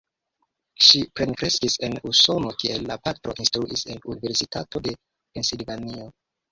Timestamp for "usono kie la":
2.13-2.99